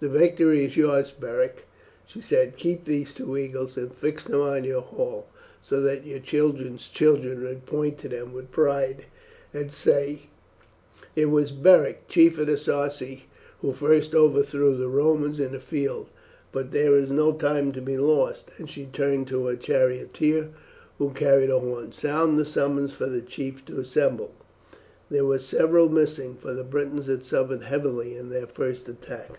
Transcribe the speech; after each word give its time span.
"The 0.00 0.08
victory 0.10 0.62
is 0.66 0.76
yours, 0.76 1.10
Beric," 1.18 1.66
she 2.04 2.20
said. 2.20 2.58
"Keep 2.58 2.84
these 2.84 3.10
two 3.10 3.38
eagles, 3.38 3.78
and 3.78 3.90
fix 3.90 4.24
them 4.24 4.42
in 4.54 4.64
your 4.64 4.82
hall, 4.82 5.28
so 5.62 5.80
that 5.80 6.04
your 6.04 6.18
children's 6.18 6.90
children 6.90 7.42
may 7.42 7.54
point 7.54 7.96
to 8.00 8.10
them 8.10 8.34
with 8.34 8.50
pride 8.50 9.06
and 9.54 9.72
say, 9.72 10.24
'It 11.16 11.24
was 11.24 11.52
Beric, 11.52 12.06
chief 12.06 12.36
of 12.38 12.48
the 12.48 12.58
Sarci, 12.58 13.28
who 13.62 13.72
first 13.72 14.14
overthrew 14.14 14.76
the 14.76 14.88
Romans 14.90 15.40
in 15.40 15.52
the 15.52 15.58
field.' 15.60 16.10
But 16.52 16.70
there 16.72 16.98
is 16.98 17.10
no 17.10 17.32
time 17.32 17.72
to 17.72 17.80
be 17.80 17.96
lost;" 17.96 18.50
and 18.58 18.68
she 18.68 18.84
turned 18.84 19.26
to 19.28 19.46
her 19.46 19.56
charioteer, 19.56 20.50
who 20.98 21.12
carried 21.14 21.48
a 21.48 21.58
horn. 21.60 21.92
"Sound 21.92 22.38
the 22.38 22.44
summons 22.44 22.92
for 22.92 23.06
the 23.06 23.22
chiefs 23.22 23.62
to 23.62 23.80
assemble." 23.80 24.32
There 25.08 25.24
were 25.24 25.38
several 25.38 25.88
missing, 25.88 26.34
for 26.38 26.52
the 26.52 26.62
Britons 26.64 27.06
had 27.06 27.24
suffered 27.24 27.62
heavily 27.62 28.14
in 28.14 28.28
their 28.28 28.46
first 28.46 28.86
attack. 28.90 29.38